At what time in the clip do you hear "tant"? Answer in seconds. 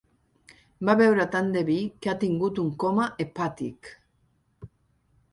1.35-1.51